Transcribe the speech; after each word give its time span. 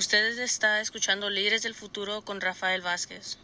Ustedes 0.00 0.38
está 0.38 0.80
escuchando 0.80 1.28
Líderes 1.28 1.62
del 1.62 1.74
Futuro 1.74 2.22
con 2.22 2.40
Rafael 2.40 2.80
Vázquez. 2.80 3.38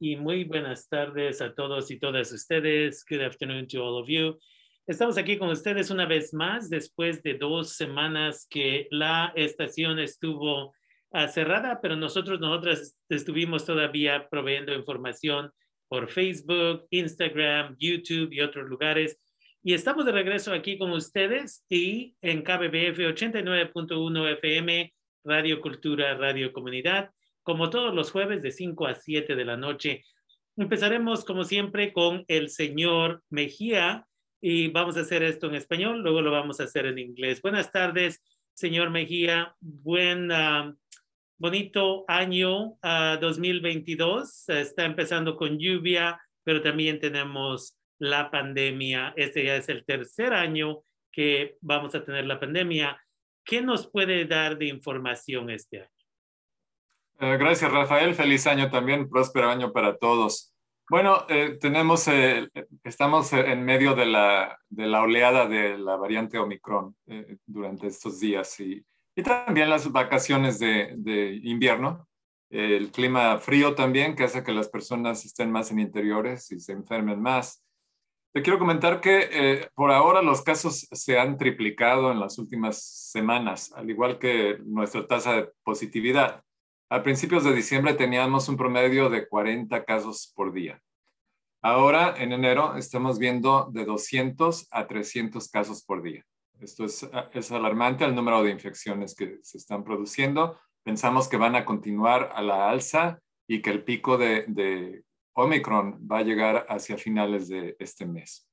Y 0.00 0.16
muy 0.16 0.44
buenas 0.44 0.88
tardes 0.88 1.42
a 1.42 1.54
todos 1.54 1.90
y 1.90 1.98
todas 1.98 2.32
ustedes. 2.32 3.04
Good 3.06 3.20
afternoon 3.20 3.68
to 3.68 3.84
all 3.84 4.02
of 4.02 4.08
you. 4.08 4.38
Estamos 4.86 5.18
aquí 5.18 5.36
con 5.36 5.50
ustedes 5.50 5.90
una 5.90 6.06
vez 6.06 6.32
más 6.32 6.70
después 6.70 7.22
de 7.22 7.34
dos 7.34 7.76
semanas 7.76 8.46
que 8.48 8.88
la 8.90 9.30
estación 9.36 9.98
estuvo 9.98 10.68
uh, 11.10 11.28
cerrada, 11.28 11.82
pero 11.82 11.94
nosotros, 11.94 12.40
nosotras 12.40 12.96
estuvimos 13.10 13.66
todavía 13.66 14.26
proveyendo 14.30 14.72
información 14.72 15.52
por 15.86 16.10
Facebook, 16.10 16.86
Instagram, 16.88 17.76
YouTube 17.78 18.32
y 18.32 18.40
otros 18.40 18.70
lugares 18.70 19.18
y 19.66 19.72
estamos 19.72 20.04
de 20.04 20.12
regreso 20.12 20.52
aquí 20.52 20.76
con 20.76 20.90
ustedes 20.90 21.64
y 21.70 22.14
en 22.20 22.42
KBBF 22.42 22.98
89.1 22.98 24.32
FM, 24.34 24.92
Radio 25.24 25.62
Cultura, 25.62 26.14
Radio 26.18 26.52
Comunidad, 26.52 27.10
como 27.42 27.70
todos 27.70 27.94
los 27.94 28.10
jueves 28.10 28.42
de 28.42 28.50
5 28.50 28.86
a 28.86 28.94
7 28.94 29.34
de 29.34 29.44
la 29.46 29.56
noche. 29.56 30.04
Empezaremos 30.58 31.24
como 31.24 31.44
siempre 31.44 31.94
con 31.94 32.26
el 32.28 32.50
señor 32.50 33.22
Mejía 33.30 34.06
y 34.38 34.68
vamos 34.68 34.98
a 34.98 35.00
hacer 35.00 35.22
esto 35.22 35.46
en 35.46 35.54
español, 35.54 36.02
luego 36.02 36.20
lo 36.20 36.30
vamos 36.30 36.60
a 36.60 36.64
hacer 36.64 36.84
en 36.84 36.98
inglés. 36.98 37.40
Buenas 37.40 37.72
tardes, 37.72 38.22
señor 38.52 38.90
Mejía. 38.90 39.56
Buen, 39.60 40.30
uh, 40.30 40.76
bonito 41.38 42.04
año 42.06 42.64
uh, 42.64 42.78
ah, 42.82 43.18
2022. 43.18 44.46
Está 44.50 44.84
empezando 44.84 45.36
con 45.36 45.58
lluvia, 45.58 46.20
pero 46.42 46.60
también 46.60 47.00
tenemos 47.00 47.78
la 48.10 48.30
pandemia. 48.30 49.12
Este 49.16 49.44
ya 49.44 49.56
es 49.56 49.68
el 49.68 49.84
tercer 49.84 50.32
año 50.32 50.82
que 51.10 51.56
vamos 51.60 51.94
a 51.94 52.04
tener 52.04 52.26
la 52.26 52.40
pandemia. 52.40 53.00
¿Qué 53.44 53.62
nos 53.62 53.86
puede 53.86 54.24
dar 54.24 54.58
de 54.58 54.66
información 54.66 55.50
este 55.50 55.80
año? 55.80 55.88
Eh, 57.20 57.36
gracias, 57.38 57.70
Rafael. 57.70 58.14
Feliz 58.14 58.46
año 58.46 58.70
también, 58.70 59.08
próspero 59.08 59.48
año 59.48 59.72
para 59.72 59.96
todos. 59.96 60.52
Bueno, 60.90 61.24
eh, 61.28 61.56
tenemos, 61.60 62.08
eh, 62.08 62.48
estamos 62.82 63.32
en 63.32 63.64
medio 63.64 63.94
de 63.94 64.06
la, 64.06 64.58
de 64.68 64.86
la, 64.86 65.02
oleada 65.02 65.46
de 65.46 65.78
la 65.78 65.96
variante 65.96 66.38
Omicron 66.38 66.94
durante 67.46 67.86
estos 67.86 68.20
días 68.20 68.60
y, 68.60 68.84
y 69.16 69.22
también 69.22 69.70
las 69.70 69.90
vacaciones 69.90 70.58
de, 70.58 70.92
de, 70.96 71.40
invierno. 71.44 72.06
El 72.50 72.90
clima 72.90 73.38
frío 73.38 73.74
también, 73.74 74.14
que 74.14 74.24
hace 74.24 74.44
que 74.44 74.52
las 74.52 74.68
personas 74.68 75.24
estén 75.24 75.50
más 75.50 75.70
en 75.70 75.78
interiores 75.78 76.52
y 76.52 76.60
se 76.60 76.72
enfermen 76.72 77.20
más. 77.20 77.63
Te 78.34 78.42
quiero 78.42 78.58
comentar 78.58 79.00
que 79.00 79.28
eh, 79.30 79.68
por 79.76 79.92
ahora 79.92 80.20
los 80.20 80.42
casos 80.42 80.88
se 80.90 81.20
han 81.20 81.38
triplicado 81.38 82.10
en 82.10 82.18
las 82.18 82.36
últimas 82.36 82.82
semanas, 82.82 83.72
al 83.76 83.88
igual 83.88 84.18
que 84.18 84.58
nuestra 84.64 85.06
tasa 85.06 85.34
de 85.34 85.52
positividad. 85.62 86.42
A 86.90 87.04
principios 87.04 87.44
de 87.44 87.54
diciembre 87.54 87.94
teníamos 87.94 88.48
un 88.48 88.56
promedio 88.56 89.08
de 89.08 89.28
40 89.28 89.84
casos 89.84 90.32
por 90.34 90.52
día. 90.52 90.82
Ahora, 91.62 92.16
en 92.18 92.32
enero, 92.32 92.76
estamos 92.76 93.20
viendo 93.20 93.70
de 93.72 93.84
200 93.84 94.66
a 94.72 94.88
300 94.88 95.48
casos 95.48 95.84
por 95.84 96.02
día. 96.02 96.24
Esto 96.58 96.86
es, 96.86 97.08
es 97.34 97.52
alarmante 97.52 98.04
el 98.04 98.16
número 98.16 98.42
de 98.42 98.50
infecciones 98.50 99.14
que 99.14 99.38
se 99.42 99.58
están 99.58 99.84
produciendo. 99.84 100.58
Pensamos 100.82 101.28
que 101.28 101.36
van 101.36 101.54
a 101.54 101.64
continuar 101.64 102.32
a 102.34 102.42
la 102.42 102.68
alza 102.68 103.20
y 103.46 103.62
que 103.62 103.70
el 103.70 103.84
pico 103.84 104.18
de, 104.18 104.44
de 104.48 105.04
Omicron 105.34 106.00
va 106.10 106.18
a 106.18 106.22
llegar 106.22 106.66
hacia 106.68 106.96
finales 106.96 107.48
de 107.48 107.76
este 107.78 108.06
mes. 108.06 108.48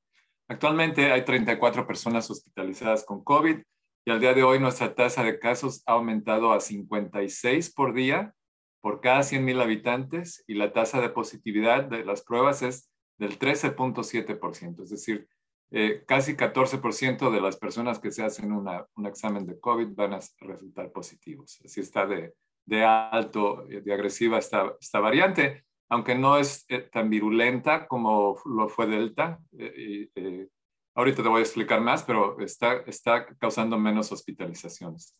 Actualmente 0.47 1.11
hay 1.11 1.23
34 1.23 1.88
personas 1.88 2.29
hospitalizadas 2.29 3.05
con 3.05 3.23
COVID 3.23 3.57
y 4.03 4.11
al 4.11 4.19
día 4.19 4.33
de 4.33 4.43
hoy 4.43 4.59
nuestra 4.59 4.95
tasa 4.95 5.23
de 5.23 5.39
casos 5.39 5.83
ha 5.85 5.93
aumentado 5.93 6.51
a 6.51 6.59
56 6.59 7.73
por 7.73 7.93
día 7.93 8.33
por 8.81 8.99
cada 8.99 9.19
100.000 9.19 9.61
habitantes 9.61 10.43
y 10.47 10.55
la 10.55 10.73
tasa 10.73 10.99
de 10.99 11.09
positividad 11.09 11.85
de 11.85 12.03
las 12.03 12.23
pruebas 12.23 12.63
es 12.63 12.89
del 13.19 13.38
13.7%, 13.38 14.83
es 14.83 14.89
decir, 14.89 15.27
eh, 15.69 16.03
casi 16.07 16.35
14% 16.35 17.31
de 17.31 17.41
las 17.41 17.57
personas 17.57 18.00
que 18.00 18.11
se 18.11 18.23
hacen 18.23 18.51
un 18.51 19.06
examen 19.06 19.45
de 19.45 19.59
COVID 19.59 19.89
van 19.94 20.13
a 20.13 20.19
resultar 20.39 20.91
positivos. 20.91 21.61
Así 21.63 21.79
está 21.79 22.07
de, 22.07 22.33
de 22.66 22.83
alto, 22.83 23.67
de 23.67 23.94
agresiva 23.94 24.39
esta 24.39 25.00
variante 25.00 25.63
aunque 25.91 26.16
no 26.16 26.38
es 26.38 26.63
eh, 26.69 26.90
tan 26.90 27.09
virulenta 27.09 27.85
como 27.85 28.40
lo 28.46 28.69
fue 28.69 28.88
Delta. 28.88 29.40
Eh, 29.59 30.09
eh, 30.16 30.47
ahorita 30.96 31.22
te 31.22 31.28
voy 31.28 31.40
a 31.40 31.44
explicar 31.44 31.81
más, 31.81 32.03
pero 32.03 32.40
está, 32.40 32.78
está 32.88 33.25
causando 33.35 33.78
menos 33.78 34.09
hospitalizaciones. 34.09 35.18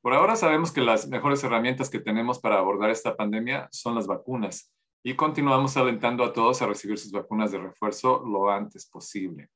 Por 0.00 0.14
ahora 0.14 0.36
sabemos 0.36 0.70
que 0.70 0.80
las 0.80 1.08
mejores 1.08 1.42
herramientas 1.42 1.90
que 1.90 1.98
tenemos 1.98 2.38
para 2.38 2.58
abordar 2.58 2.90
esta 2.90 3.16
pandemia 3.16 3.68
son 3.72 3.96
las 3.96 4.06
vacunas 4.06 4.72
y 5.04 5.14
continuamos 5.16 5.76
alentando 5.76 6.22
a 6.22 6.32
todos 6.32 6.62
a 6.62 6.66
recibir 6.66 6.98
sus 6.98 7.10
vacunas 7.10 7.50
de 7.50 7.58
refuerzo 7.58 8.22
lo 8.24 8.48
antes 8.48 8.88
posible. 8.88 9.48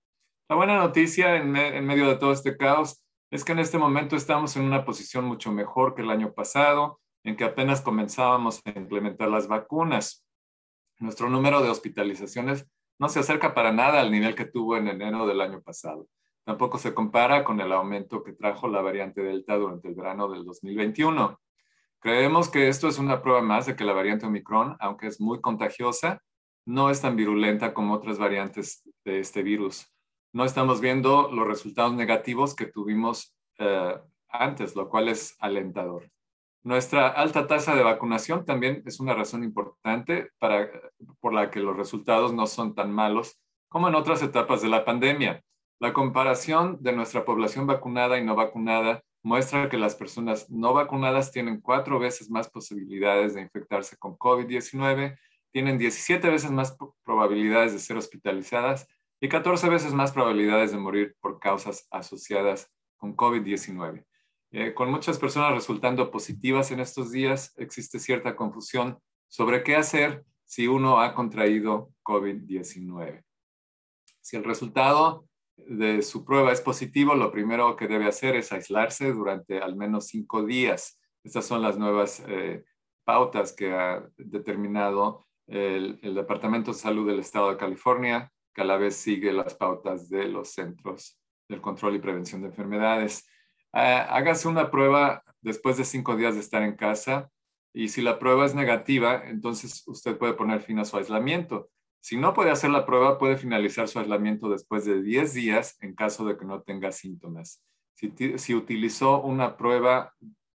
La 0.49 0.57
buena 0.57 0.79
noticia 0.79 1.37
en, 1.37 1.55
en 1.55 1.87
medio 1.87 2.09
de 2.09 2.17
todo 2.17 2.33
este 2.33 2.57
caos 2.57 3.05
es 3.31 3.45
que 3.45 3.53
en 3.53 3.61
este 3.61 3.79
momento 3.79 4.17
estamos 4.17 4.57
en 4.57 4.65
una 4.65 4.85
posición 4.85 5.27
mucho 5.27 5.53
mejor 5.53 5.95
que 5.95 6.03
el 6.03 6.11
año 6.11 6.33
pasado, 6.33 6.99
en 7.23 7.37
que 7.37 7.45
apenas 7.45 7.81
comenzábamos 7.83 8.61
a 8.65 8.71
implementar 8.71 9.29
las 9.29 9.47
vacunas. 9.47 10.27
Nuestro 11.01 11.31
número 11.31 11.63
de 11.63 11.71
hospitalizaciones 11.71 12.67
no 12.99 13.09
se 13.09 13.21
acerca 13.21 13.55
para 13.55 13.73
nada 13.73 14.01
al 14.01 14.11
nivel 14.11 14.35
que 14.35 14.45
tuvo 14.45 14.77
en 14.77 14.87
enero 14.87 15.27
del 15.27 15.41
año 15.41 15.63
pasado. 15.63 16.07
Tampoco 16.45 16.77
se 16.77 16.93
compara 16.93 17.43
con 17.43 17.59
el 17.61 17.73
aumento 17.73 18.23
que 18.23 18.35
trajo 18.35 18.69
la 18.69 18.83
variante 18.83 19.23
Delta 19.23 19.57
durante 19.57 19.89
el 19.89 19.95
verano 19.95 20.29
del 20.29 20.45
2021. 20.45 21.41
Creemos 22.01 22.51
que 22.51 22.69
esto 22.69 22.87
es 22.87 22.99
una 22.99 23.23
prueba 23.23 23.41
más 23.41 23.65
de 23.65 23.77
que 23.77 23.85
la 23.85 23.95
variante 23.95 24.27
Omicron, 24.27 24.77
aunque 24.79 25.07
es 25.07 25.23
muy 25.23 25.41
contagiosa, 25.41 26.23
no 26.67 26.91
es 26.91 27.01
tan 27.01 27.17
virulenta 27.17 27.73
como 27.73 27.95
otras 27.95 28.19
variantes 28.19 28.87
de 29.03 29.21
este 29.21 29.43
virus. 29.43 29.91
No 30.35 30.45
estamos 30.45 30.83
viendo 30.83 31.31
los 31.33 31.47
resultados 31.47 31.95
negativos 31.95 32.55
que 32.55 32.67
tuvimos 32.67 33.35
eh, 33.59 33.99
antes, 34.29 34.77
lo 34.77 34.91
cual 34.91 35.09
es 35.09 35.35
alentador. 35.41 36.11
Nuestra 36.63 37.09
alta 37.09 37.47
tasa 37.47 37.75
de 37.75 37.83
vacunación 37.83 38.45
también 38.45 38.83
es 38.85 39.01
una 39.01 39.15
razón 39.15 39.43
importante 39.45 40.31
para, 40.39 40.71
por 41.21 41.33
la 41.33 41.51
que 41.51 41.61
los 41.61 41.75
resultados 41.75 42.35
no 42.35 42.47
son 42.47 42.75
tan 42.75 42.93
malos 42.93 43.41
como 43.69 43.89
en 43.89 43.95
otras 43.95 44.23
etapas 44.23 44.61
de 44.61 44.69
la 44.69 44.85
pandemia. 44.85 45.43
La 45.79 45.95
comparación 45.95 46.77
de 46.81 46.93
nuestra 46.93 47.25
población 47.25 47.67
vacunada 47.67 48.19
y 48.19 48.25
no 48.25 48.35
vacunada 48.35 49.03
muestra 49.23 49.71
que 49.71 49.79
las 49.79 49.95
personas 49.95 50.51
no 50.51 50.75
vacunadas 50.75 51.33
tienen 51.33 51.63
cuatro 51.63 51.99
veces 51.99 52.29
más 52.29 52.51
posibilidades 52.51 53.35
de 53.35 53.41
infectarse 53.41 53.97
con 53.97 54.19
COVID-19, 54.19 55.17
tienen 55.53 55.79
17 55.79 56.29
veces 56.29 56.51
más 56.51 56.77
probabilidades 57.05 57.73
de 57.73 57.79
ser 57.79 57.97
hospitalizadas 57.97 58.87
y 59.21 59.29
14 59.29 59.69
veces 59.71 59.95
más 59.95 60.13
probabilidades 60.13 60.73
de 60.73 60.79
morir 60.79 61.17
por 61.21 61.39
causas 61.39 61.87
asociadas 61.91 62.71
con 62.99 63.17
COVID-19. 63.17 64.05
Eh, 64.53 64.75
con 64.75 64.91
muchas 64.91 65.19
personas 65.19 65.55
resultando 65.55 66.11
positivas 66.11 66.71
en 66.71 66.81
estos 66.81 67.13
días, 67.13 67.55
existe 67.57 67.99
cierta 67.99 68.35
confusión 68.35 68.99
sobre 69.29 69.63
qué 69.63 69.77
hacer 69.77 70.25
si 70.45 70.67
uno 70.67 71.01
ha 71.01 71.15
contraído 71.15 71.93
COVID-19. 72.03 73.23
Si 74.21 74.37
el 74.37 74.45
resultado 74.45 75.27
de 75.57 76.03
su 76.03 76.25
prueba 76.25 76.53
es 76.53 76.61
positivo, 76.61 77.15
lo 77.15 77.31
primero 77.31 77.77
que 77.77 77.87
debe 77.87 78.07
hacer 78.07 78.35
es 78.35 78.51
aislarse 78.51 79.13
durante 79.13 79.61
al 79.61 79.77
menos 79.77 80.09
cinco 80.09 80.45
días. 80.45 81.01
Estas 81.23 81.47
son 81.47 81.63
las 81.63 81.79
nuevas 81.79 82.23
eh, 82.27 82.65
pautas 83.05 83.53
que 83.53 83.73
ha 83.73 84.05
determinado 84.17 85.27
el, 85.47 85.99
Departamento 86.15 86.73
de 86.73 86.79
Salud 86.79 87.07
del 87.07 87.21
Estado 87.21 87.51
de 87.51 87.57
California, 87.57 88.33
que 88.55 88.63
a 88.63 88.65
la 88.65 88.77
vez 88.77 88.97
sigue 88.97 89.33
las 89.33 89.55
pautas 89.55 90.09
de 90.09 90.29
los 90.29 90.51
Centros 90.51 91.21
del 91.49 91.61
Control 91.61 91.97
y 91.97 91.99
Prevención 91.99 92.41
de 92.41 92.49
Enfermedades. 92.49 93.29
Ah, 93.73 94.03
hágase 94.17 94.49
una 94.49 94.71
prueba 94.71 95.23
después 95.41 95.77
de 95.77 95.85
cinco 95.85 96.17
días 96.17 96.35
de 96.35 96.41
estar 96.41 96.63
en 96.63 96.77
casa 96.77 97.31
y 97.73 97.89
si 97.89 98.03
la 98.03 98.19
prueba 98.19 98.47
es 98.47 98.55
negativa, 98.55 99.23
entonces 99.27 99.87
usted 99.87 100.19
puede 100.19 100.35
poner 100.35 100.61
fin 100.61 100.79
a 100.79 100.85
su 100.85 100.97
aislamiento. 100.97 101.71
Si 102.01 102.17
no 102.17 102.35
puede 102.35 102.51
hacer 102.51 102.71
la 102.71 102.87
prueba, 102.87 103.19
puede 103.19 103.37
finalizar 103.37 103.87
su 103.87 103.99
aislamiento 103.99 104.49
después 104.49 104.85
de 104.85 105.03
10 105.03 105.35
días 105.35 105.77
en 105.81 105.95
caso 105.95 106.25
de 106.25 106.37
que 106.37 106.45
no 106.45 106.63
tenga 106.63 106.91
síntomas. 106.93 107.63
Si, 107.95 108.55
utilizó 108.55 109.21
una 109.21 109.59
prueba 109.59 110.15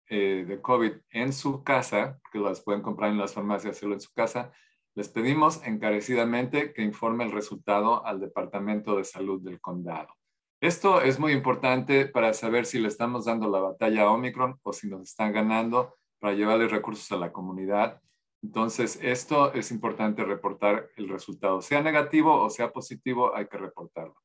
eh, 0.09 0.45
de 0.49 0.61
COVID 0.63 0.93
en 1.11 1.33
su 1.33 1.63
casa, 1.63 2.19
que 2.33 2.39
las 2.39 2.63
pueden 2.63 2.81
comprar 2.81 3.11
en 3.11 3.19
las 3.19 3.35
farmacias, 3.35 3.77
hacerlo 3.77 3.95
en 3.95 4.01
su 4.01 4.13
casa, 4.13 4.51
les 4.95 5.09
pedimos 5.09 5.61
encarecidamente 5.67 6.73
que 6.73 6.83
informe 6.83 7.25
el 7.25 7.33
resultado 7.33 8.05
al 8.07 8.21
Departamento 8.21 8.97
de 8.97 9.05
Salud 9.05 9.43
del 9.43 9.61
Condado. 9.61 10.15
Esto 10.65 11.03
es 11.03 11.21
muy 11.21 11.33
importante 11.33 12.07
para 12.07 12.33
saber 12.33 12.65
si 12.65 12.79
le 12.79 12.89
estamos 12.89 13.27
dando 13.27 13.51
la 13.51 13.61
batalla 13.61 14.05
a 14.05 14.11
Omicron 14.11 14.59
o 14.63 14.73
si 14.73 14.89
nos 14.89 15.03
están 15.03 15.31
ganando 15.31 15.95
para 16.19 16.33
llevarle 16.33 16.69
recursos 16.69 17.13
a 17.13 17.19
la 17.19 17.33
comunidad. 17.33 18.01
Entonces, 18.43 18.99
esto 19.03 19.53
es 19.53 19.71
importante 19.71 20.25
reportar 20.25 20.89
el 20.97 21.11
resultado. 21.11 21.61
Sea 21.61 21.83
negativo 21.83 22.43
o 22.43 22.49
sea 22.49 22.73
positivo, 22.73 23.37
hay 23.37 23.47
que 23.47 23.59
reportarlo. 23.59 24.17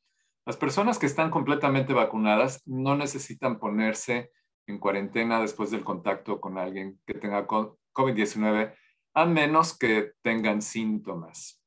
Las 0.46 0.58
personas 0.58 0.98
que 1.00 1.06
están 1.06 1.30
completamente 1.30 1.94
vacunadas 1.94 2.62
no 2.66 2.96
necesitan 2.96 3.60
ponerse 3.60 4.32
en 4.68 4.80
cuarentena 4.80 5.40
después 5.40 5.72
del 5.72 5.84
contacto 5.84 6.40
con 6.40 6.58
alguien 6.58 7.00
que 7.06 7.14
tenga 7.14 7.48
COVID-19, 7.48 8.76
a 9.14 9.26
menos 9.26 9.78
que 9.78 10.14
tengan 10.22 10.62
síntomas. 10.62 11.62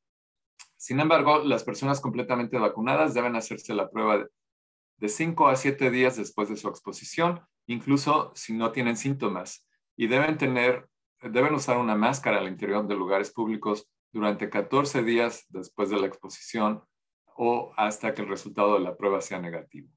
Sin 0.76 1.00
embargo, 1.00 1.38
las 1.38 1.64
personas 1.64 2.00
completamente 2.00 2.58
vacunadas 2.58 3.14
deben 3.14 3.36
hacerse 3.36 3.74
la 3.74 3.90
prueba 3.90 4.18
de 4.18 4.28
de 4.98 5.08
5 5.08 5.48
a 5.48 5.56
7 5.56 5.90
días 5.90 6.16
después 6.16 6.48
de 6.48 6.56
su 6.56 6.68
exposición, 6.68 7.40
incluso 7.66 8.32
si 8.34 8.52
no 8.52 8.72
tienen 8.72 8.96
síntomas, 8.96 9.68
y 9.96 10.06
deben 10.06 10.38
tener, 10.38 10.88
deben 11.20 11.54
usar 11.54 11.78
una 11.78 11.94
máscara 11.94 12.38
al 12.38 12.48
interior 12.48 12.86
de 12.86 12.94
lugares 12.94 13.30
públicos 13.30 13.88
durante 14.12 14.48
14 14.48 15.02
días 15.02 15.46
después 15.48 15.90
de 15.90 15.98
la 15.98 16.06
exposición 16.06 16.82
o 17.36 17.72
hasta 17.76 18.14
que 18.14 18.22
el 18.22 18.28
resultado 18.28 18.74
de 18.74 18.80
la 18.80 18.96
prueba 18.96 19.20
sea 19.20 19.38
negativo. 19.38 19.88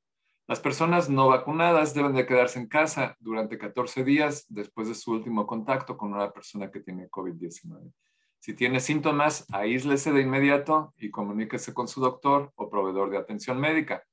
Las 0.47 0.59
personas 0.61 1.09
no 1.09 1.27
vacunadas 1.27 1.93
deben 1.93 2.13
de 2.13 2.25
quedarse 2.25 2.57
en 2.57 2.67
casa 2.67 3.17
durante 3.19 3.57
14 3.57 4.03
días 4.05 4.45
después 4.47 4.87
de 4.87 4.95
su 4.95 5.11
último 5.11 5.45
contacto 5.45 5.97
con 5.97 6.13
una 6.13 6.31
persona 6.31 6.71
que 6.71 6.79
tiene 6.79 7.09
COVID-19. 7.09 7.91
Si 8.39 8.53
tiene 8.53 8.79
síntomas, 8.79 9.45
aíslese 9.51 10.13
de 10.13 10.21
inmediato 10.21 10.93
y 10.97 11.11
comuníquese 11.11 11.73
con 11.73 11.89
su 11.89 11.99
doctor 11.99 12.53
o 12.55 12.69
proveedor 12.69 13.09
de 13.09 13.17
atención 13.17 13.59
médica. 13.59 14.03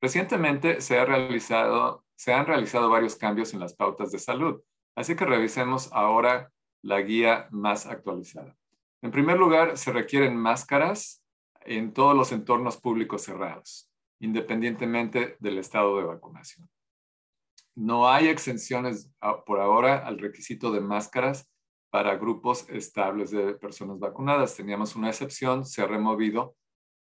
Recientemente 0.00 0.80
se, 0.80 0.98
han 0.98 1.06
realizado 1.06 2.90
varios 2.90 3.16
cambios 3.16 3.54
en 3.54 3.60
las 3.60 3.74
pautas 3.74 4.10
de 4.10 4.18
salud, 4.18 4.60
así 4.96 5.14
que 5.14 5.24
revisemos 5.24 5.92
ahora 5.92 6.50
la 6.82 7.00
guía 7.02 7.46
más 7.50 7.86
actualizada. 7.86 8.56
En 9.00 9.10
primer 9.10 9.38
lugar, 9.38 9.78
se 9.78 9.92
requieren 9.92 10.36
máscaras 10.36 11.23
en 11.66 11.92
todos 11.92 12.16
los 12.16 12.32
entornos 12.32 12.76
públicos 12.76 13.22
cerrados, 13.22 13.90
independientemente 14.20 15.36
del 15.40 15.58
estado 15.58 15.98
de 15.98 16.04
vacunación. 16.04 16.68
No 17.74 18.08
hay 18.08 18.28
exenciones 18.28 19.10
ah, 19.20 19.44
por 19.44 19.60
ahora 19.60 20.06
al 20.06 20.18
requisito 20.18 20.70
de 20.70 20.80
máscaras 20.80 21.50
para 21.90 22.16
grupos 22.16 22.68
estables 22.70 23.30
de 23.30 23.54
personas 23.54 23.98
vacunadas. 23.98 24.56
Teníamos 24.56 24.96
una 24.96 25.08
excepción, 25.08 25.64
se 25.64 25.82
ha 25.82 25.86
removido 25.86 26.56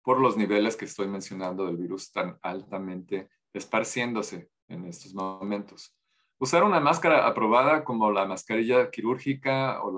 por 0.03 0.19
los 0.19 0.37
niveles 0.37 0.75
que 0.75 0.85
estoy 0.85 1.07
mencionando 1.07 1.65
del 1.65 1.77
virus 1.77 2.11
tan 2.11 2.37
altamente 2.41 3.29
esparciéndose 3.53 4.49
en 4.67 4.85
estos 4.85 5.13
momentos. 5.13 5.95
Usar 6.39 6.63
una 6.63 6.79
máscara 6.79 7.27
aprobada 7.27 7.83
como 7.83 8.11
la 8.11 8.25
mascarilla 8.25 8.89
quirúrgica 8.89 9.81
o 9.83 9.91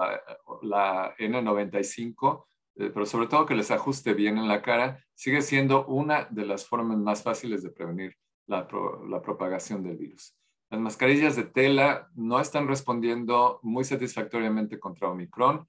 la, 0.61 1.15
N95, 1.17 2.45
eh, 2.75 2.91
pero 2.93 3.05
sobre 3.05 3.27
todo 3.27 3.45
que 3.45 3.55
les 3.55 3.71
ajuste 3.71 4.13
bien 4.13 4.37
en 4.37 4.47
la 4.47 4.61
cara, 4.61 5.03
sigue 5.13 5.41
siendo 5.41 5.85
una 5.85 6.25
de 6.25 6.45
las 6.45 6.65
formas 6.65 6.97
más 6.97 7.23
fáciles 7.23 7.63
de 7.63 7.69
prevenir 7.69 8.15
la, 8.47 8.67
la 9.09 9.21
propagación 9.21 9.83
del 9.83 9.97
virus. 9.97 10.35
Las 10.69 10.81
mascarillas 10.81 11.35
de 11.35 11.43
tela 11.43 12.09
no 12.15 12.39
están 12.39 12.67
respondiendo 12.67 13.59
muy 13.61 13.83
satisfactoriamente 13.83 14.79
contra 14.79 15.09
Omicron 15.09 15.67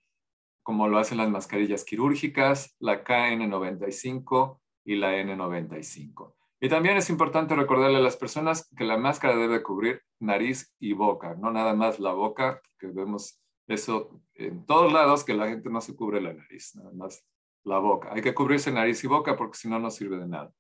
como 0.65 0.89
lo 0.89 0.99
hacen 0.99 1.19
las 1.19 1.31
mascarillas 1.31 1.85
quirúrgicas, 1.85 2.75
la 2.81 3.05
KN95 3.05 4.59
y 4.85 4.97
la 4.97 5.13
N95. 5.13 6.35
Y 6.59 6.69
también 6.71 6.97
es 6.97 7.11
importante 7.11 7.55
recordarle 7.55 7.99
a 7.99 8.01
las 8.01 8.17
personas 8.17 8.71
que 8.75 8.85
la 8.85 8.97
máscara 8.97 9.37
debe 9.37 9.63
cubrir 9.63 10.01
nariz 10.19 10.75
y 10.81 10.95
boca, 10.95 11.35
no 11.35 11.53
nada 11.53 11.75
más 11.75 12.01
la 12.01 12.13
boca, 12.13 12.63
que 12.79 12.87
vemos 12.87 13.39
eso 13.67 14.21
en 14.35 14.67
todos 14.67 14.93
lados, 14.93 15.25
que 15.25 15.35
la 15.35 15.49
gente 15.49 15.71
no 15.71 15.81
se 15.81 15.95
cubre 15.95 16.21
la 16.21 16.33
nariz, 16.33 16.75
nada 16.77 16.93
más 16.93 17.25
la 17.65 17.79
boca. 17.79 18.11
Hay 18.13 18.23
que 18.23 18.35
cubrirse 18.35 18.71
nariz 18.71 19.03
y 19.05 19.07
boca 19.07 19.37
porque 19.37 19.59
si 19.59 19.69
no, 19.69 19.79
no 19.79 19.91
sirve 19.91 20.19
de 20.19 20.27
nada. 20.27 20.53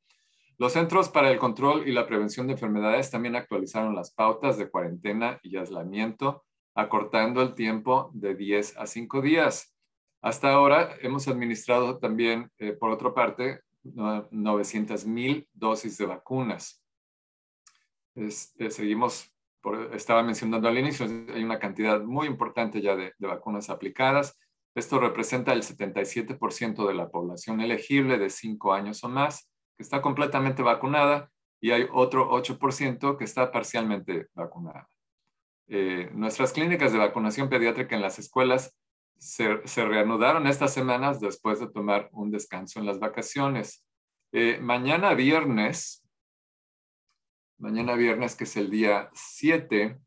Los 0.57 0.73
Centros 0.73 1.09
para 1.09 1.31
el 1.31 1.39
Control 1.39 1.87
y 1.87 1.93
la 1.93 2.07
Prevención 2.07 2.47
de 2.47 2.53
Enfermedades 2.53 3.11
también 3.11 3.35
actualizaron 3.35 3.95
las 3.95 4.13
pautas 4.13 4.57
de 4.57 4.71
cuarentena 4.71 5.41
y 5.43 5.57
aislamiento, 5.57 6.45
acortando 6.75 7.43
el 7.43 7.55
tiempo 7.55 8.11
de 8.15 8.35
10 8.35 8.77
a 8.79 8.87
5 8.87 9.21
días. 9.21 9.77
Hasta 10.23 10.53
ahora 10.53 10.97
hemos 11.03 11.27
administrado 11.29 11.99
también, 11.99 12.51
eh, 12.59 12.73
por 12.73 12.91
otra 12.91 13.13
parte, 13.13 13.61
900 13.83 15.05
mil 15.07 15.47
dosis 15.53 15.99
de 15.99 16.07
vacunas. 16.07 16.83
Este, 18.15 18.71
seguimos, 18.71 19.34
estaba 19.93 20.23
mencionando 20.23 20.69
al 20.69 20.79
inicio, 20.79 21.07
hay 21.07 21.43
una 21.43 21.59
cantidad 21.59 22.01
muy 22.01 22.27
importante 22.27 22.81
ya 22.81 22.97
de, 22.97 23.15
vacunas 23.19 23.71
aplicadas. 23.71 24.39
Esto 24.75 24.99
representa 24.99 25.53
el 25.53 25.63
77% 25.63 26.87
de 26.87 26.95
la 26.95 27.09
población 27.09 27.61
elegible 27.61 28.19
de 28.19 28.31
5 28.31 28.73
años 28.73 29.05
o 29.05 29.09
más 29.09 29.49
que 29.77 29.83
está 29.83 30.03
completamente 30.03 30.63
vacunada 30.63 31.31
y 31.61 31.71
hay 31.71 31.87
otro 31.93 32.31
8% 32.31 33.17
que 33.17 33.25
está 33.25 33.51
parcialmente 33.51 34.29
vacunada. 34.35 34.89
Eh, 35.67 36.11
nuestras 36.13 36.53
clínicas 36.53 36.93
de 36.93 36.99
vacunación 36.99 37.49
pediátrica 37.49 37.97
en 37.97 38.03
las 38.03 38.19
escuelas 38.19 38.77
se, 39.19 39.57
reanudaron 39.85 40.47
estas 40.47 40.75
semanas 40.75 41.21
después 41.21 41.61
de 41.61 41.71
tomar 41.71 42.11
un 42.13 42.31
descanso 42.31 42.79
en 42.79 42.87
las 42.87 42.99
vacaciones. 42.99 43.85
Eh, 44.33 44.59
mañana 44.61 45.15
viernes, 45.15 46.04
mañana 47.59 47.95
viernes 47.95 48.37
que 48.37 48.45
es 48.45 48.57
el 48.57 48.71
día 48.71 49.11
7, 49.13 49.99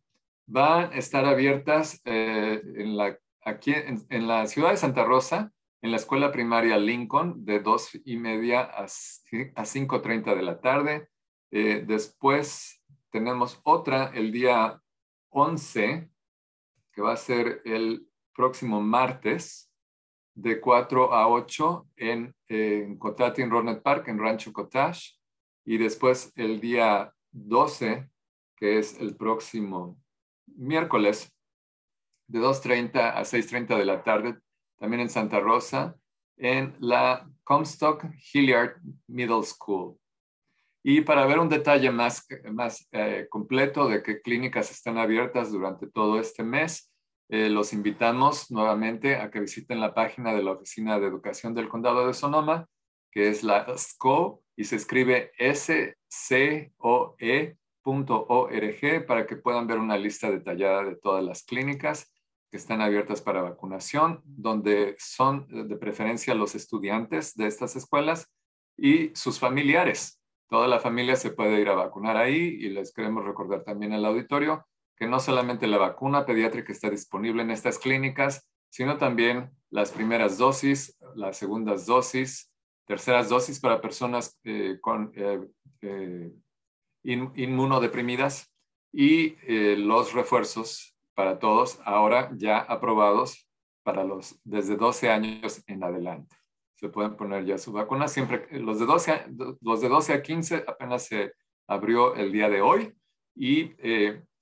van 0.47 0.93
a 0.93 0.95
estar 0.95 1.25
abiertas 1.25 2.01
eh, 2.05 2.61
en 2.75 2.97
la, 2.97 3.17
aquí 3.43 3.73
en, 3.73 4.27
la 4.27 4.47
ciudad 4.47 4.71
de 4.71 4.77
Santa 4.77 5.03
Rosa, 5.03 5.51
en 5.81 5.91
la 5.91 5.97
escuela 5.97 6.31
primaria 6.31 6.77
Lincoln, 6.77 7.45
de 7.45 7.59
2 7.59 8.01
y 8.05 8.17
media 8.17 8.61
a, 8.61 8.83
a 8.83 8.87
5.30 8.87 10.35
de 10.35 10.41
la 10.41 10.59
tarde. 10.59 11.09
Eh, 11.51 11.83
después 11.85 12.81
tenemos 13.11 13.59
otra 13.63 14.11
el 14.13 14.31
día 14.31 14.81
11, 15.29 16.09
que 16.91 17.01
va 17.01 17.13
a 17.13 17.17
ser 17.17 17.61
el 17.65 18.07
próximo 18.33 18.81
martes 18.81 19.71
de 20.33 20.59
4 20.61 21.13
a 21.13 21.27
8 21.27 21.87
en, 21.95 22.35
en 22.47 22.99
en 22.99 23.49
Ronet 23.49 23.81
Park, 23.81 24.07
en 24.07 24.19
Rancho 24.19 24.53
Cottage. 24.53 25.15
Y 25.65 25.77
después 25.77 26.31
el 26.35 26.61
día 26.61 27.13
12, 27.45 28.09
que 28.55 28.79
es 28.79 28.99
el 28.99 29.15
próximo 29.15 29.97
miércoles, 30.47 31.33
de 32.27 32.39
2.30 32.39 33.13
a 33.15 33.21
6.30 33.21 33.77
de 33.77 33.85
la 33.85 34.03
tarde, 34.03 34.37
también 34.77 35.01
en 35.01 35.09
Santa 35.09 35.39
Rosa, 35.39 35.95
en 36.37 36.75
la 36.79 37.29
Comstock 37.43 38.05
Hilliard 38.33 38.77
Middle 39.07 39.43
School. 39.43 39.97
Y 40.83 41.01
para 41.01 41.25
ver 41.25 41.39
un 41.39 41.49
detalle 41.49 41.91
más, 41.91 42.25
más 42.51 42.87
eh, 42.91 43.27
completo 43.29 43.87
de 43.87 44.03
qué 44.03 44.21
clínicas 44.21 44.71
están 44.71 44.97
abiertas 44.97 45.51
durante 45.51 45.87
todo 45.87 46.19
este 46.19 46.43
mes, 46.43 46.91
eh, 47.29 47.49
los 47.49 47.73
invitamos 47.73 48.51
nuevamente 48.51 49.17
a 49.17 49.29
que 49.29 49.41
visiten 49.41 49.81
la 49.81 49.93
página 49.93 50.33
de 50.33 50.43
la 50.43 50.51
Oficina 50.51 50.99
de 50.99 51.07
Educación 51.07 51.53
del 51.53 51.67
Condado 51.67 52.07
de 52.07 52.13
Sonoma, 52.13 52.67
que 53.11 53.29
es 53.29 53.43
la 53.43 53.65
SCO 53.77 54.43
y 54.57 54.65
se 54.65 54.75
escribe 54.75 55.31
scoe.org 55.53 56.25
para 59.05 59.25
que 59.27 59.35
puedan 59.37 59.67
ver 59.67 59.77
una 59.77 59.97
lista 59.97 60.29
detallada 60.31 60.83
de 60.83 60.95
todas 60.95 61.23
las 61.23 61.43
clínicas 61.43 62.11
que 62.49 62.57
están 62.57 62.81
abiertas 62.81 63.21
para 63.21 63.41
vacunación, 63.41 64.21
donde 64.25 64.95
son 64.97 65.47
de 65.69 65.75
preferencia 65.77 66.33
los 66.33 66.55
estudiantes 66.55 67.35
de 67.35 67.45
estas 67.47 67.75
escuelas 67.75 68.33
y 68.75 69.11
sus 69.15 69.39
familiares. 69.39 70.21
Toda 70.49 70.67
la 70.67 70.79
familia 70.79 71.15
se 71.15 71.31
puede 71.31 71.61
ir 71.61 71.69
a 71.69 71.75
vacunar 71.75 72.17
ahí 72.17 72.57
y 72.59 72.69
les 72.69 72.93
queremos 72.93 73.25
recordar 73.25 73.63
también 73.63 73.93
al 73.93 74.05
auditorio 74.05 74.65
que 74.95 75.07
no 75.07 75.19
solamente 75.19 75.67
la 75.67 75.77
vacuna 75.77 76.25
pediátrica 76.25 76.71
está 76.71 76.89
disponible 76.89 77.43
en 77.43 77.51
estas 77.51 77.77
clínicas, 77.77 78.49
sino 78.69 78.97
también 78.97 79.51
las 79.69 79.91
primeras 79.91 80.37
dosis, 80.37 80.97
las 81.15 81.37
segundas 81.37 81.85
dosis, 81.85 82.46
terceras 82.87 83.27
dosis 83.29 83.59
para 83.59 83.81
personas 83.81 84.39
eh, 84.45 84.79
con 84.81 85.11
eh, 85.13 85.45
eh, 85.81 86.31
inmunodeprimidas 87.03 88.51
y 88.91 89.35
los 89.75 90.13
refuerzos 90.13 90.97
para 91.13 91.37
todos 91.39 91.79
ahora 91.83 92.31
ya 92.35 92.57
aprobados 92.59 93.47
para 93.83 94.03
los 94.03 94.39
desde 94.43 94.75
12 94.75 95.09
años 95.09 95.61
en 95.67 95.83
adelante. 95.83 96.35
Se 96.75 96.89
pueden 96.89 97.15
poner 97.15 97.45
ya 97.45 97.57
su 97.57 97.71
vacuna. 97.71 98.07
Siempre 98.07 98.47
los 98.59 98.79
de 98.79 98.85
12, 98.85 99.25
los 99.61 99.81
de 99.81 99.89
12 99.89 100.13
a 100.13 100.21
15 100.21 100.65
apenas 100.67 101.05
se 101.05 101.33
abrió 101.67 102.15
el 102.15 102.31
día 102.31 102.49
de 102.49 102.61
hoy 102.61 102.93
y 103.35 103.75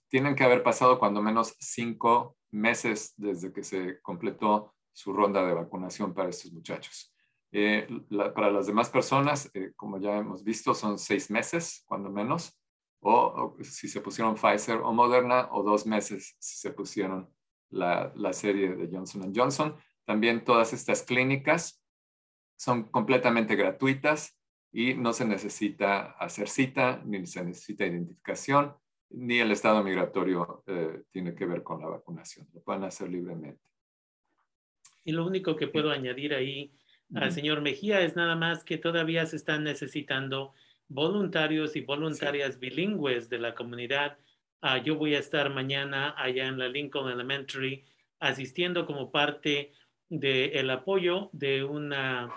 tienen 0.09 0.35
que 0.35 0.43
haber 0.43 0.63
pasado 0.63 0.97
cuando 0.97 1.21
menos 1.21 1.55
cinco 1.59 2.37
meses 2.51 3.13
desde 3.17 3.51
que 3.51 3.63
se 3.63 4.01
completó 4.01 4.73
su 4.93 5.11
ronda 5.11 5.45
de 5.45 5.53
vacunación 5.53 6.13
para 6.13 6.29
estos 6.29 6.53
muchachos. 6.53 7.14
Eh, 7.57 7.87
para 8.35 8.51
las 8.51 8.67
demás 8.67 8.89
personas, 8.89 9.49
eh, 9.53 9.71
como 9.77 9.97
ya 9.97 10.17
hemos 10.17 10.43
visto, 10.43 10.73
son 10.73 10.99
seis 10.99 11.31
meses, 11.31 11.85
cuando 11.85 12.09
menos, 12.09 12.59
o, 12.99 13.55
si 13.61 13.87
se 13.87 14.01
pusieron 14.01 14.35
Pfizer 14.35 14.81
o 14.83 14.91
Moderna, 14.91 15.47
o 15.53 15.63
dos 15.63 15.85
meses 15.85 16.35
si 16.37 16.57
se 16.57 16.71
pusieron 16.71 17.33
la, 17.69 18.11
la 18.17 18.33
serie 18.33 18.75
de 18.75 18.89
Johnson 18.91 19.31
Johnson. 19.33 19.73
También 20.03 20.43
todas 20.43 20.73
estas 20.73 21.03
clínicas 21.03 21.81
son 22.57 22.89
completamente 22.89 23.55
gratuitas 23.55 24.37
y 24.73 24.93
no 24.93 25.13
se 25.13 25.23
necesita 25.23 26.11
hacer 26.19 26.49
cita, 26.49 27.01
ni 27.05 27.25
se 27.25 27.41
necesita 27.45 27.85
identificación, 27.85 28.75
ni 29.11 29.39
el 29.39 29.51
estado 29.51 29.81
migratorio 29.81 30.61
eh, 30.67 31.03
tiene 31.09 31.33
que 31.33 31.45
ver 31.45 31.63
con 31.63 31.79
la 31.79 31.87
vacunación. 31.87 32.49
Lo 32.53 32.59
pueden 32.59 32.83
hacer 32.83 33.09
libremente. 33.09 33.63
Y 35.05 35.13
lo 35.13 35.25
único 35.25 35.55
que 35.55 35.67
puedo 35.67 35.91
añadir 35.91 36.33
ahí 36.33 36.73
al 37.13 37.31
señor 37.31 37.61
Mejía 37.61 38.01
es 38.01 38.15
nada 38.15 38.35
más 38.35 38.63
que 38.63 38.77
todavía 38.77 39.25
se 39.25 39.35
están 39.35 39.63
necesitando 39.63 40.53
voluntarios 40.87 41.75
y 41.75 41.81
voluntarias 41.81 42.59
bilingües 42.59 43.29
de 43.29 43.39
la 43.39 43.53
comunidad. 43.53 44.17
Ah, 44.61 44.79
yo 44.79 44.95
voy 44.95 45.15
a 45.15 45.19
estar 45.19 45.49
mañana 45.49 46.15
allá 46.17 46.47
en 46.47 46.57
la 46.57 46.67
Lincoln 46.67 47.11
Elementary 47.11 47.85
asistiendo 48.19 48.85
como 48.85 49.11
parte 49.11 49.71
del 50.09 50.69
apoyo 50.69 51.29
de 51.33 51.63
una, 51.63 52.31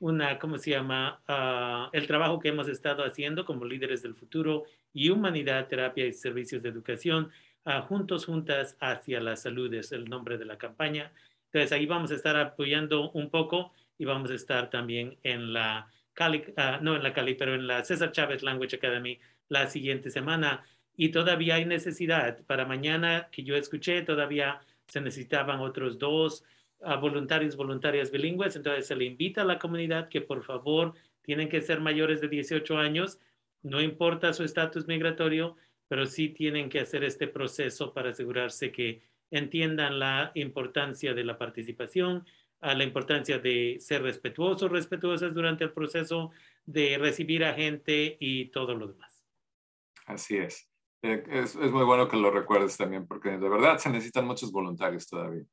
una, 0.00 0.38
¿cómo 0.38 0.58
se 0.58 0.70
llama? 0.70 1.22
Ah, 1.28 1.90
el 1.92 2.06
trabajo 2.06 2.38
que 2.38 2.48
hemos 2.48 2.68
estado 2.68 3.04
haciendo 3.04 3.44
como 3.44 3.64
líderes 3.64 4.02
del 4.02 4.14
futuro 4.14 4.64
y 4.92 5.10
humanidad, 5.10 5.68
terapia 5.68 6.06
y 6.06 6.12
servicios 6.12 6.62
de 6.62 6.70
educación, 6.70 7.30
uh, 7.64 7.82
juntos, 7.82 8.26
juntas 8.26 8.76
hacia 8.80 9.20
la 9.20 9.36
salud 9.36 9.72
es 9.74 9.92
el 9.92 10.06
nombre 10.06 10.38
de 10.38 10.44
la 10.44 10.58
campaña. 10.58 11.12
Entonces 11.46 11.72
ahí 11.72 11.86
vamos 11.86 12.10
a 12.10 12.14
estar 12.14 12.36
apoyando 12.36 13.10
un 13.12 13.30
poco 13.30 13.72
y 13.98 14.04
vamos 14.04 14.30
a 14.30 14.34
estar 14.34 14.70
también 14.70 15.18
en 15.22 15.52
la 15.52 15.90
Cali, 16.14 16.44
uh, 16.56 16.82
no 16.82 16.96
en 16.96 17.02
la 17.02 17.12
Cali, 17.12 17.34
pero 17.34 17.54
en 17.54 17.66
la 17.66 17.84
César 17.84 18.12
Chávez 18.12 18.42
Language 18.42 18.76
Academy 18.76 19.18
la 19.48 19.66
siguiente 19.66 20.10
semana. 20.10 20.64
Y 20.96 21.10
todavía 21.10 21.56
hay 21.56 21.64
necesidad. 21.64 22.42
Para 22.46 22.64
mañana 22.64 23.28
que 23.30 23.42
yo 23.44 23.56
escuché, 23.56 24.02
todavía 24.02 24.60
se 24.86 25.00
necesitaban 25.00 25.60
otros 25.60 25.98
dos 25.98 26.44
uh, 26.80 26.98
voluntarios, 27.00 27.56
voluntarias 27.56 28.10
bilingües. 28.10 28.56
Entonces 28.56 28.86
se 28.86 28.96
le 28.96 29.04
invita 29.04 29.42
a 29.42 29.44
la 29.44 29.58
comunidad 29.58 30.08
que 30.08 30.20
por 30.20 30.42
favor 30.42 30.94
tienen 31.22 31.48
que 31.48 31.60
ser 31.60 31.80
mayores 31.80 32.20
de 32.20 32.28
18 32.28 32.78
años 32.78 33.18
no 33.62 33.80
importa 33.80 34.32
su 34.32 34.44
estatus 34.44 34.86
migratorio, 34.86 35.56
pero 35.88 36.06
sí 36.06 36.28
tienen 36.28 36.68
que 36.68 36.80
hacer 36.80 37.04
este 37.04 37.26
proceso 37.26 37.92
para 37.92 38.10
asegurarse 38.10 38.70
que 38.70 39.02
entiendan 39.30 39.98
la 39.98 40.30
importancia 40.34 41.14
de 41.14 41.24
la 41.24 41.38
participación, 41.38 42.24
a 42.60 42.74
la 42.74 42.84
importancia 42.84 43.38
de 43.38 43.76
ser 43.80 44.02
respetuosos, 44.02 44.70
respetuosas 44.70 45.32
durante 45.32 45.64
el 45.64 45.72
proceso, 45.72 46.30
de 46.66 46.98
recibir 46.98 47.44
a 47.44 47.54
gente 47.54 48.16
y 48.20 48.46
todo 48.50 48.74
lo 48.74 48.88
demás. 48.88 49.22
Así 50.06 50.36
es. 50.36 50.68
Eh, 51.02 51.22
es, 51.30 51.54
muy 51.56 51.84
bueno 51.84 52.08
que 52.08 52.16
lo 52.16 52.30
recuerdes 52.30 52.76
también, 52.76 53.06
porque 53.06 53.30
de 53.30 53.48
verdad 53.48 53.78
se 53.78 53.90
necesitan 53.90 54.26
muchos 54.26 54.50
voluntarios 54.50 55.06
todavía. 55.06 55.44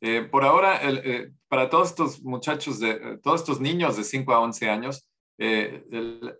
Eh, 0.00 0.22
por 0.22 0.44
ahora, 0.44 0.80
eh, 0.82 1.30
para 1.48 1.68
todos 1.68 1.90
estos 1.90 2.22
muchachos, 2.22 2.80
de, 2.80 3.18
todos 3.22 3.40
estos 3.40 3.60
niños 3.60 3.96
de 3.96 4.04
5 4.04 4.32
a 4.32 4.40
11 4.40 4.70
años, 4.70 5.10
eh, 5.42 5.86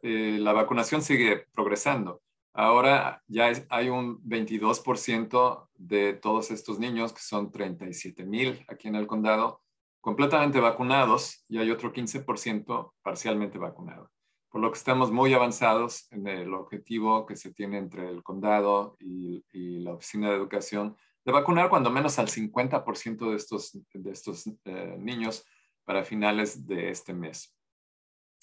eh, 0.02 0.36
la 0.38 0.52
vacunación 0.52 1.00
sigue 1.00 1.46
progresando. 1.54 2.20
Ahora 2.52 3.22
ya 3.28 3.50
hay 3.70 3.88
un 3.88 4.22
22% 4.22 5.70
de 5.74 6.12
todos 6.12 6.50
estos 6.50 6.78
niños, 6.78 7.14
que 7.14 7.22
son 7.22 7.50
37 7.50 8.26
mil 8.26 8.62
aquí 8.68 8.88
en 8.88 8.96
el 8.96 9.06
condado, 9.06 9.62
completamente 10.00 10.60
vacunados 10.60 11.44
y 11.48 11.58
hay 11.58 11.70
otro 11.70 11.92
15% 11.92 12.92
parcialmente 13.02 13.58
vacunado. 13.58 14.10
Por 14.50 14.60
lo 14.60 14.72
que 14.72 14.78
estamos 14.78 15.12
muy 15.12 15.32
avanzados 15.32 16.08
en 16.10 16.26
el 16.26 16.54
objetivo 16.54 17.26
que 17.26 17.36
se 17.36 17.52
tiene 17.52 17.78
entre 17.78 18.08
el 18.08 18.22
condado 18.22 18.96
y, 18.98 19.44
la 19.52 19.94
Oficina 19.94 20.28
de 20.30 20.36
Educación 20.36 20.96
de 21.24 21.32
vacunar 21.32 21.68
cuando 21.68 21.90
menos 21.90 22.18
al 22.18 22.28
50% 22.28 23.30
de 23.30 23.36
estos, 23.36 23.78
de 23.92 24.10
estos 24.10 24.46
eh, 24.64 24.96
niños 24.98 25.44
para 25.84 26.04
finales 26.04 26.66
de 26.66 26.90
este 26.90 27.14
mes 27.14 27.54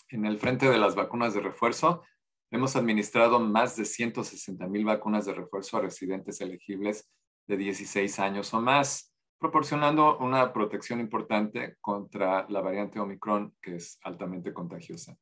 en 0.09 0.25
el 0.25 0.39
frente 0.39 0.69
de 0.69 0.77
las 0.77 0.95
vacunas 0.95 1.33
de 1.33 1.41
refuerzo, 1.41 2.03
hemos 2.51 2.75
administrado 2.75 3.39
más 3.39 3.75
de 3.75 3.85
160 3.85 4.67
mil 4.67 4.85
vacunas 4.85 5.25
de 5.25 5.33
refuerzo 5.33 5.77
a 5.77 5.81
residentes 5.81 6.39
elegibles 6.41 7.09
de 7.47 7.57
16 7.57 8.19
años 8.19 8.53
o 8.53 8.61
más, 8.61 9.13
proporcionando 9.39 10.17
una 10.19 10.51
protección 10.51 10.99
importante 10.99 11.77
contra 11.81 12.45
la 12.49 12.61
variante 12.61 12.99
Omicron, 12.99 13.55
que 13.61 13.75
es 13.75 13.99
altamente 14.03 14.53
contagiosa. 14.53 15.15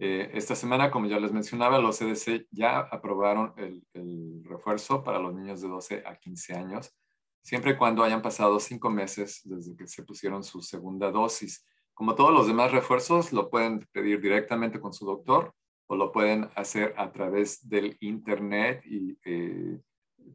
Eh, 0.00 0.30
esta 0.32 0.54
semana, 0.54 0.90
como 0.90 1.06
ya 1.06 1.18
les 1.18 1.32
mencionaba, 1.32 1.78
los 1.78 1.98
CDC 1.98 2.46
ya 2.52 2.78
aprobaron 2.78 3.52
el, 3.56 3.84
el, 3.94 4.44
refuerzo 4.44 5.02
para 5.02 5.18
los 5.18 5.34
niños 5.34 5.60
de 5.60 5.68
12 5.68 6.04
a 6.06 6.16
15 6.16 6.54
años, 6.54 6.94
siempre 7.42 7.72
y 7.72 7.76
cuando 7.76 8.04
hayan 8.04 8.22
pasado 8.22 8.60
cinco 8.60 8.90
meses 8.90 9.40
desde 9.44 9.74
que 9.74 9.88
se 9.88 10.04
pusieron 10.04 10.44
su 10.44 10.62
segunda 10.62 11.10
dosis. 11.10 11.66
Como 11.94 12.14
todos 12.14 12.32
los 12.32 12.46
demás 12.46 12.70
refuerzos, 12.70 13.32
lo 13.32 13.50
pueden 13.50 13.80
pedir 13.90 14.20
directamente 14.20 14.78
con 14.78 14.92
su 14.92 15.04
doctor 15.04 15.52
o 15.88 15.96
lo 15.96 16.12
pueden 16.12 16.48
hacer 16.54 16.94
a 16.96 17.10
través 17.10 17.68
del 17.68 17.96
internet 18.00 18.82
y 18.84 19.18
eh, 19.24 19.80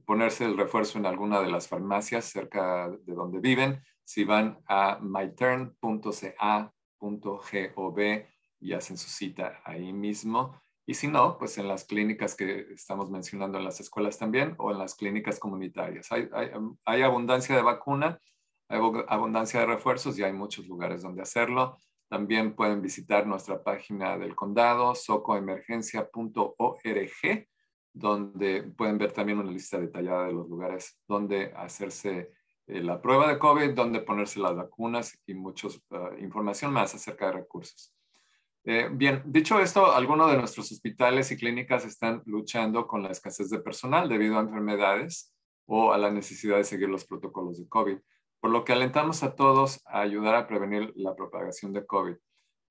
ponerse 0.06 0.46
el 0.46 0.58
refuerzo 0.58 0.98
en 0.98 1.06
alguna 1.06 1.42
de 1.42 1.52
las 1.52 1.68
farmacias 1.68 2.26
cerca 2.26 2.90
de 2.90 3.14
donde 3.14 3.40
viven. 3.40 3.82
Si 4.04 4.24
van 4.24 4.60
a 4.68 5.00
myturn.ca.gov 5.02 8.00
y 8.60 8.74
hacen 8.74 8.98
su 8.98 9.10
cita 9.10 9.62
ahí 9.64 9.94
mismo. 9.94 10.60
Y 10.86 10.96
si 10.96 11.08
no, 11.08 11.38
pues 11.38 11.58
en 11.58 11.68
las 11.68 11.86
clínicas 11.86 12.36
que 12.36 12.68
estamos 12.74 13.10
mencionando 13.10 13.58
en 13.58 13.66
las 13.66 13.80
escuelas 13.80 14.18
también 14.18 14.56
o 14.58 14.72
en 14.72 14.78
las 14.78 14.96
clínicas 14.96 15.40
comunitarias. 15.40 16.12
Hay, 16.12 16.30
hay, 16.34 16.52
hay 16.86 17.02
abundancia 17.02 17.56
de 17.56 17.62
vacuna 17.62 18.20
hay 18.74 18.80
abundancia 19.08 19.60
de 19.60 19.68
refuerzos 19.68 20.18
y 20.18 20.24
hay 20.24 20.34
muchos 20.34 20.66
lugares 20.68 21.04
donde 21.04 21.22
hacerlo. 21.22 21.78
También 22.10 22.56
pueden 22.56 22.82
visitar 22.82 23.28
nuestra 23.28 23.64
página 23.64 24.18
del 24.18 24.36
condado, 24.36 24.96
socoemergencia.org, 24.96 27.48
donde 27.94 28.64
pueden 28.64 28.98
ver 28.98 29.12
también 29.12 29.40
una 29.40 29.52
lista 29.52 29.80
detallada 29.80 30.28
de 30.28 30.34
los 30.34 30.50
lugares 30.50 31.00
donde 31.08 31.54
hacerse 31.56 32.32
eh, 32.68 32.82
la 32.82 33.02
prueba 33.02 33.30
de 33.30 33.40
COVID, 33.40 33.72
donde 33.72 34.02
ponerse 34.02 34.40
las 34.40 34.56
vacunas 34.56 35.18
y 35.26 35.34
mucha 35.34 35.68
eh, 35.68 36.18
información 36.20 36.74
más 36.74 36.96
acerca 36.96 37.28
de 37.28 37.34
recursos. 37.34 37.94
Eh, 38.66 38.90
bien, 38.92 39.22
dicho 39.26 39.60
esto, 39.60 39.92
algunos 39.92 40.32
de 40.32 40.38
nuestros 40.38 40.72
hospitales 40.72 41.32
y 41.32 41.38
clínicas 41.38 41.86
están 41.86 42.24
luchando 42.26 42.88
con 42.88 43.04
la 43.04 43.10
escasez 43.10 43.50
de 43.50 43.60
personal 43.60 44.08
debido 44.10 44.38
a 44.38 44.42
enfermedades 44.42 45.34
o 45.66 45.92
a 45.94 45.98
la 45.98 46.10
necesidad 46.10 46.58
de 46.58 46.64
seguir 46.64 46.90
los 46.90 47.06
protocolos 47.06 47.60
de 47.60 47.68
COVID 47.68 47.98
por 48.44 48.52
lo 48.52 48.66
que 48.66 48.74
alentamos 48.74 49.24
a 49.24 49.36
todos 49.36 49.80
a 49.86 50.02
ayudar 50.02 50.36
a 50.36 50.48
prevenir 50.48 50.92
la 50.98 51.16
propagación 51.16 51.72
de 51.72 51.86
COVID 51.86 52.16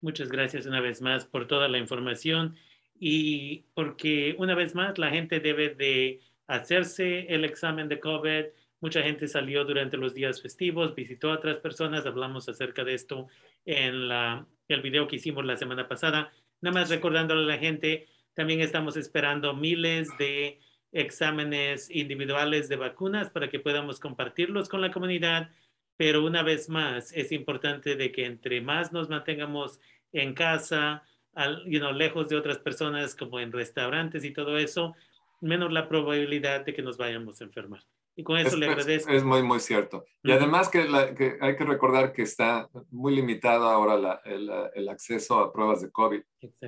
Muchas 0.00 0.28
gracias 0.28 0.66
una 0.66 0.80
vez 0.80 1.02
más 1.02 1.24
por 1.24 1.48
toda 1.48 1.66
la 1.66 1.78
información 1.78 2.54
y 2.94 3.64
porque 3.74 4.36
una 4.38 4.54
vez 4.54 4.76
más 4.76 4.98
la 4.98 5.10
gente 5.10 5.40
debe 5.40 5.74
de 5.74 6.20
hacerse 6.50 7.26
el 7.32 7.44
examen 7.44 7.88
de 7.88 8.00
COVID. 8.00 8.46
Mucha 8.80 9.02
gente 9.02 9.28
salió 9.28 9.64
durante 9.64 9.96
los 9.96 10.14
días 10.14 10.42
festivos, 10.42 10.94
visitó 10.94 11.30
a 11.30 11.36
otras 11.36 11.58
personas, 11.58 12.06
hablamos 12.06 12.48
acerca 12.48 12.82
de 12.82 12.94
esto 12.94 13.28
en 13.64 14.08
la, 14.08 14.46
el 14.68 14.82
video 14.82 15.06
que 15.06 15.16
hicimos 15.16 15.44
la 15.44 15.56
semana 15.56 15.86
pasada. 15.86 16.32
Nada 16.60 16.80
más 16.80 16.90
recordándole 16.90 17.42
a 17.42 17.56
la 17.56 17.58
gente, 17.58 18.08
también 18.34 18.60
estamos 18.60 18.96
esperando 18.96 19.54
miles 19.54 20.08
de 20.18 20.58
exámenes 20.92 21.88
individuales 21.88 22.68
de 22.68 22.76
vacunas 22.76 23.30
para 23.30 23.48
que 23.48 23.60
podamos 23.60 24.00
compartirlos 24.00 24.68
con 24.68 24.80
la 24.80 24.90
comunidad. 24.90 25.50
Pero 25.96 26.24
una 26.24 26.42
vez 26.42 26.68
más, 26.68 27.12
es 27.12 27.30
importante 27.30 27.94
de 27.94 28.10
que 28.10 28.24
entre 28.24 28.60
más 28.60 28.92
nos 28.92 29.08
mantengamos 29.08 29.78
en 30.12 30.34
casa, 30.34 31.04
al, 31.34 31.64
you 31.66 31.80
lejos 31.92 32.28
de 32.28 32.36
otras 32.36 32.58
personas 32.58 33.14
como 33.14 33.38
en 33.38 33.52
restaurantes 33.52 34.24
y 34.24 34.32
todo 34.32 34.58
eso, 34.58 34.96
menos 35.40 35.72
la 35.72 35.88
probabilidad 35.88 36.64
de 36.64 36.74
que 36.74 36.82
nos 36.82 36.96
vayamos 36.96 37.40
a 37.40 37.44
enfermar. 37.44 37.82
Y 38.16 38.22
con 38.22 38.36
eso 38.36 38.48
es, 38.48 38.58
le 38.58 38.66
agradezco. 38.66 39.10
Es 39.10 39.24
muy, 39.24 39.42
muy 39.42 39.60
cierto. 39.60 40.04
Y 40.22 40.32
además 40.32 40.68
que, 40.68 40.84
la, 40.84 41.14
que, 41.14 41.38
hay 41.40 41.56
que 41.56 41.64
recordar 41.64 42.12
que 42.12 42.22
está 42.22 42.68
muy 42.90 43.14
limitado 43.14 43.68
ahora 43.68 43.96
la, 43.96 44.20
el, 44.24 44.50
el, 44.74 44.88
acceso 44.88 45.38
a 45.38 45.52
pruebas 45.52 45.80
de 45.80 45.90
COVID, 45.90 46.20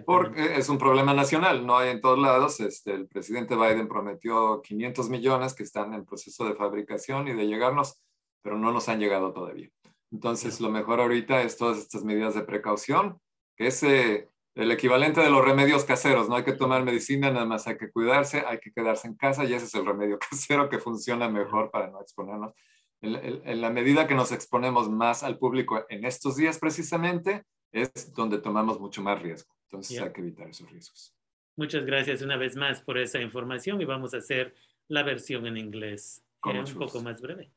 porque 0.06 0.56
es 0.56 0.68
un 0.68 0.78
problema 0.78 1.12
nacional, 1.12 1.66
no 1.66 1.76
hay 1.76 1.90
en 1.90 2.00
todos 2.00 2.18
lados. 2.18 2.60
Este, 2.60 2.94
el 2.94 3.06
presidente 3.06 3.56
Biden 3.56 3.88
prometió 3.88 4.62
500 4.62 5.10
millones 5.10 5.54
que 5.54 5.64
están 5.64 5.92
en 5.94 6.06
proceso 6.06 6.46
de 6.46 6.54
fabricación 6.54 7.28
y 7.28 7.34
de 7.34 7.46
llegarnos, 7.46 8.00
pero 8.40 8.56
no 8.56 8.72
nos 8.72 8.88
han 8.88 9.00
llegado 9.00 9.32
todavía. 9.32 9.68
Entonces, 10.10 10.60
lo 10.60 10.70
mejor 10.70 11.00
ahorita 11.00 11.42
es 11.42 11.56
todas 11.56 11.78
estas 11.78 12.04
medidas 12.04 12.34
de 12.34 12.42
precaución, 12.42 13.18
que 13.56 13.66
es 13.66 13.82
eh, 13.82 14.28
el 14.54 14.70
equivalente 14.70 15.20
de 15.20 15.30
los 15.30 15.44
remedios 15.44 15.84
caseros. 15.84 16.28
No 16.28 16.36
hay 16.36 16.44
que 16.44 16.52
tomar 16.52 16.84
medicina, 16.84 17.30
nada 17.30 17.46
más 17.46 17.66
hay 17.66 17.76
que 17.76 17.90
cuidarse, 17.90 18.44
hay 18.46 18.58
que 18.58 18.72
quedarse 18.72 19.08
en 19.08 19.14
casa 19.14 19.44
y 19.44 19.54
ese 19.54 19.66
es 19.66 19.74
el 19.74 19.86
remedio 19.86 20.18
casero 20.30 20.68
que 20.68 20.78
funciona 20.78 21.28
mejor 21.28 21.70
para 21.70 21.88
no 21.88 22.00
exponernos. 22.00 22.52
En, 23.00 23.16
en, 23.16 23.42
en 23.44 23.60
la 23.60 23.70
medida 23.70 24.06
que 24.06 24.14
nos 24.14 24.30
exponemos 24.30 24.88
más 24.88 25.22
al 25.22 25.38
público 25.38 25.84
en 25.88 26.04
estos 26.04 26.36
días 26.36 26.58
precisamente, 26.58 27.44
es 27.72 28.12
donde 28.12 28.38
tomamos 28.38 28.78
mucho 28.78 29.02
más 29.02 29.20
riesgo. 29.20 29.52
Entonces 29.64 29.96
yeah. 29.96 30.04
hay 30.04 30.12
que 30.12 30.20
evitar 30.20 30.48
esos 30.48 30.70
riesgos. 30.70 31.14
Muchas 31.56 31.84
gracias 31.84 32.22
una 32.22 32.36
vez 32.36 32.56
más 32.56 32.82
por 32.82 32.98
esa 32.98 33.20
información 33.20 33.80
y 33.80 33.84
vamos 33.84 34.14
a 34.14 34.18
hacer 34.18 34.54
la 34.88 35.02
versión 35.02 35.46
en 35.46 35.56
inglés 35.56 36.22
Con 36.40 36.56
eh, 36.56 36.60
mucho 36.60 36.74
un 36.74 36.78
poco 36.78 37.00
más 37.02 37.20
breve. 37.20 37.50